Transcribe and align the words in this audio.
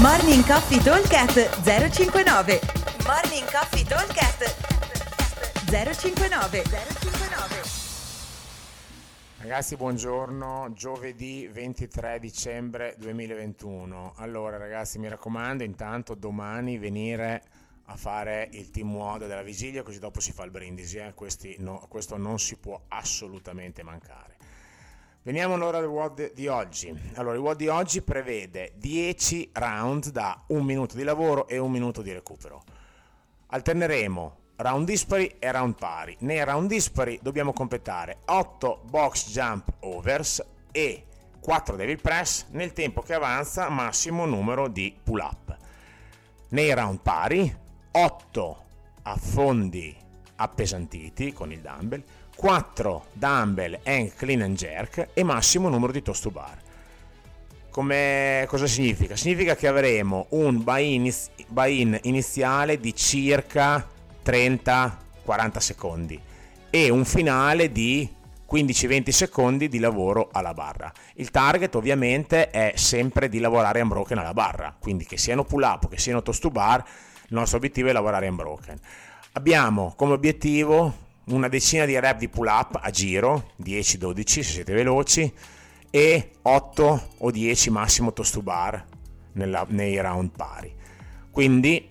Morning 0.00 0.44
Coffee 0.44 0.78
Talkcast 0.78 1.62
059 1.62 2.60
Morning 3.06 3.50
Coffee 3.50 3.82
Talkcast 3.82 4.44
059 5.70 6.62
059 6.62 7.62
Ragazzi, 9.38 9.76
buongiorno, 9.76 10.72
giovedì 10.74 11.48
23 11.50 12.18
dicembre 12.20 12.94
2021. 12.98 14.12
Allora, 14.16 14.58
ragazzi, 14.58 14.98
mi 14.98 15.08
raccomando, 15.08 15.64
intanto 15.64 16.14
domani 16.14 16.76
venire 16.76 17.42
a 17.86 17.96
fare 17.96 18.50
il 18.52 18.70
team 18.70 18.94
WOD 18.94 19.26
della 19.26 19.42
vigilia, 19.42 19.82
così 19.82 19.98
dopo 19.98 20.20
si 20.20 20.32
fa 20.32 20.44
il 20.44 20.50
brindisi. 20.50 20.98
Eh? 20.98 21.14
No, 21.58 21.86
questo 21.88 22.18
non 22.18 22.38
si 22.38 22.56
può 22.56 22.78
assolutamente 22.88 23.82
mancare. 23.82 24.36
Veniamo 25.26 25.54
allora 25.54 25.78
al 25.78 25.86
WOD 25.86 26.34
di 26.34 26.46
oggi. 26.46 26.96
Allora, 27.14 27.34
il 27.34 27.40
WOD 27.40 27.56
di 27.56 27.66
oggi 27.66 28.00
prevede 28.00 28.74
10 28.76 29.50
round 29.54 30.10
da 30.10 30.44
un 30.50 30.64
minuto 30.64 30.94
di 30.94 31.02
lavoro 31.02 31.48
e 31.48 31.58
un 31.58 31.72
minuto 31.72 32.00
di 32.00 32.12
recupero. 32.12 32.62
Alterneremo 33.48 34.36
round 34.54 34.86
dispari 34.86 35.34
e 35.40 35.50
round 35.50 35.74
pari. 35.74 36.16
Nei 36.20 36.44
round 36.44 36.68
dispari 36.68 37.18
dobbiamo 37.20 37.52
completare 37.52 38.18
8 38.26 38.82
box 38.88 39.32
jump 39.32 39.72
overs 39.80 40.46
e 40.70 41.06
4 41.40 41.74
devil 41.74 42.00
press 42.00 42.46
nel 42.50 42.72
tempo 42.72 43.02
che 43.02 43.14
avanza 43.14 43.68
massimo 43.68 44.26
numero 44.26 44.68
di 44.68 44.96
pull 45.02 45.18
up. 45.18 45.56
Nei 46.50 46.72
round 46.72 47.00
pari 47.00 47.52
8 47.90 48.64
affondi 49.02 50.04
appesantiti 50.36 51.32
con 51.32 51.52
il 51.52 51.60
dumbbell, 51.60 52.02
4 52.36 53.06
dumbbell 53.12 53.80
and 53.84 54.14
clean 54.14 54.42
and 54.42 54.56
jerk 54.56 55.08
e 55.14 55.22
massimo 55.22 55.68
numero 55.68 55.92
di 55.92 56.02
toast 56.02 56.22
to 56.22 56.30
bar. 56.30 56.64
Come, 57.70 58.46
cosa 58.48 58.66
significa? 58.66 59.16
Significa 59.16 59.54
che 59.54 59.66
avremo 59.66 60.26
un 60.30 60.62
buy-in, 60.62 61.98
iniziale 62.02 62.80
di 62.80 62.94
circa 62.94 63.86
30-40 64.24 65.58
secondi 65.58 66.20
e 66.70 66.88
un 66.88 67.04
finale 67.04 67.70
di 67.70 68.08
15-20 68.50 69.08
secondi 69.10 69.68
di 69.68 69.78
lavoro 69.78 70.28
alla 70.32 70.54
barra. 70.54 70.90
Il 71.14 71.30
target 71.30 71.74
ovviamente 71.74 72.50
è 72.50 72.72
sempre 72.76 73.28
di 73.28 73.40
lavorare 73.40 73.80
unbroken 73.80 74.18
alla 74.18 74.32
barra, 74.32 74.74
quindi 74.78 75.04
che 75.04 75.18
siano 75.18 75.44
pull 75.44 75.62
up 75.62 75.88
che 75.88 75.98
siano 75.98 76.22
toast 76.22 76.40
to 76.40 76.50
bar, 76.50 76.82
il 77.28 77.34
nostro 77.34 77.58
obiettivo 77.58 77.88
è 77.88 77.92
lavorare 77.92 78.28
unbroken. 78.28 78.78
Abbiamo 79.36 79.92
come 79.96 80.14
obiettivo 80.14 80.94
una 81.26 81.48
decina 81.48 81.84
di 81.84 82.00
rep 82.00 82.16
di 82.16 82.28
pull 82.30 82.46
up 82.46 82.78
a 82.80 82.88
giro, 82.88 83.50
10-12 83.62 84.22
se 84.24 84.42
siete 84.42 84.72
veloci, 84.72 85.30
e 85.90 86.30
8 86.40 87.08
o 87.18 87.30
10 87.30 87.70
massimo 87.70 88.14
toast 88.14 88.32
to 88.32 88.40
bar 88.40 88.82
nella, 89.32 89.66
nei 89.68 90.00
round 90.00 90.30
pari. 90.34 90.74
Quindi 91.30 91.86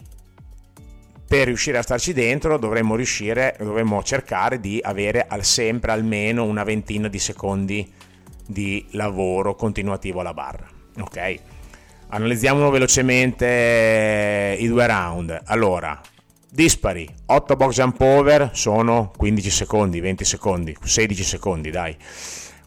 per 1.27 1.45
riuscire 1.45 1.77
a 1.77 1.83
starci 1.83 2.13
dentro 2.13 2.57
dovremmo 2.57 2.95
riuscire, 2.95 3.55
dovremmo 3.59 4.01
cercare 4.01 4.59
di 4.59 4.79
avere 4.83 5.27
al, 5.27 5.43
sempre 5.43 5.91
almeno 5.91 6.45
una 6.45 6.63
ventina 6.63 7.07
di 7.07 7.19
secondi 7.19 7.93
di 8.43 8.87
lavoro 8.93 9.53
continuativo 9.53 10.21
alla 10.21 10.33
barra. 10.33 10.67
Ok? 10.99 11.35
Analizziamo 12.07 12.71
velocemente 12.71 14.57
i 14.59 14.67
due 14.67 14.87
round. 14.87 15.41
Allora, 15.45 16.01
dispari, 16.55 17.07
8 17.27 17.55
box 17.55 17.75
jump 17.75 18.01
over 18.01 18.49
sono 18.53 19.11
15 19.15 19.49
secondi, 19.49 19.99
20 19.99 20.25
secondi, 20.25 20.75
16 20.81 21.23
secondi, 21.23 21.69
dai. 21.69 21.95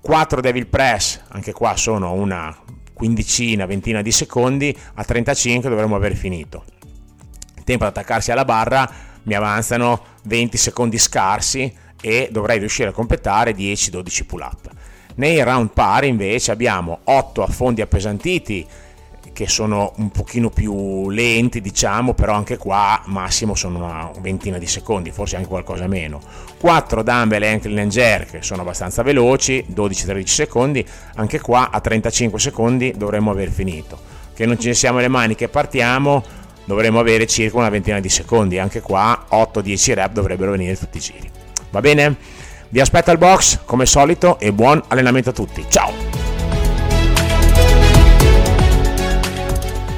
4 0.01 0.41
devil 0.41 0.67
press, 0.67 1.21
anche 1.29 1.53
qua 1.53 1.77
sono 1.77 2.13
una 2.13 2.57
quindicina, 2.93 3.67
ventina 3.67 4.03
di 4.03 4.13
secondi, 4.13 4.77
a 4.95 5.03
35 5.03 5.69
dovremmo 5.69 5.97
aver 5.97 6.15
finito 6.15 6.65
tempo 7.69 7.85
ad 7.85 7.91
attaccarsi 7.91 8.33
alla 8.33 8.47
barra 8.47 8.91
mi 9.25 9.35
avanzano 9.35 10.03
20 10.23 10.57
secondi 10.57 10.97
scarsi 10.97 11.71
e 12.01 12.31
dovrei 12.33 12.59
riuscire 12.59 12.89
a 12.89 12.93
completare 12.93 13.53
10-12 13.53 14.25
pull 14.25 14.41
up. 14.41 14.71
Nei 15.17 15.43
round 15.43 15.73
pari 15.75 16.09
invece 16.09 16.51
abbiamo 16.51 17.01
8 17.05 17.43
affondi 17.43 17.83
appesantiti 17.83 18.67
che 19.33 19.47
sono 19.47 19.93
un 19.97 20.11
pochino 20.11 20.51
più 20.51 21.11
lenti 21.11 21.61
diciamo 21.61 22.15
però 22.15 22.35
anche 22.35 22.57
qua 22.57 23.03
massimo 23.07 23.55
sono 23.55 23.79
una 23.79 24.11
ventina 24.21 24.59
di 24.59 24.67
secondi 24.67 25.11
forse 25.11 25.37
anche 25.37 25.49
qualcosa 25.49 25.87
meno 25.87 26.21
4 26.59 27.03
dumbbell 27.03 27.43
ankle 27.43 27.81
and 27.81 27.91
jerk 27.91 28.45
sono 28.45 28.63
abbastanza 28.63 29.03
veloci 29.03 29.65
12-13 29.75 30.25
secondi 30.25 30.87
anche 31.17 31.41
qua 31.41 31.71
a 31.71 31.81
35 31.81 32.39
secondi 32.39 32.93
dovremmo 32.97 33.31
aver 33.31 33.51
finito 33.51 33.99
che 34.35 34.47
non 34.47 34.59
ci 34.59 34.73
siamo 34.75 34.99
le 34.99 35.09
mani 35.09 35.35
che 35.35 35.49
partiamo 35.49 36.23
dovremo 36.69 37.01
avere 37.01 37.27
circa 37.27 37.57
una 37.57 37.71
ventina 37.71 37.99
di 37.99 38.11
secondi, 38.11 38.59
anche 38.59 38.83
qua 38.83 39.25
8-10 39.31 39.95
rep 39.95 40.13
dovrebbero 40.13 40.51
venire 40.51 40.77
tutti 40.77 40.99
i 40.99 41.01
giri. 41.01 41.31
Va 41.71 41.81
bene? 41.81 42.15
Vi 42.69 42.79
aspetto 42.79 43.11
al 43.11 43.17
box 43.17 43.61
come 43.65 43.87
solito 43.87 44.39
e 44.39 44.53
buon 44.53 44.83
allenamento 44.89 45.31
a 45.31 45.33
tutti. 45.33 45.65
Ciao! 45.67 46.18